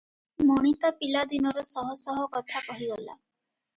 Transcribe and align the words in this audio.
ମଣି 0.45 0.71
ତା 0.85 0.91
ପିଲାଦିନର 1.01 1.65
ଶହଶହ 1.73 2.25
କଥା 2.37 2.67
କହିଗଲା। 2.71 3.15